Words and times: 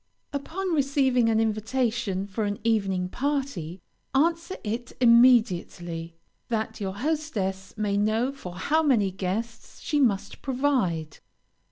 Upon 0.33 0.73
receiving 0.73 1.29
an 1.29 1.39
invitation 1.39 2.25
for 2.25 2.45
an 2.45 2.57
evening 2.63 3.07
party, 3.07 3.83
answer 4.15 4.55
it 4.63 4.93
immediately, 4.99 6.15
that 6.47 6.81
your 6.81 6.95
hostess 6.95 7.75
may 7.77 7.97
know 7.97 8.31
for 8.31 8.55
how 8.55 8.81
many 8.81 9.11
guests 9.11 9.79
she 9.79 9.99
must 9.99 10.41
provide. 10.41 11.19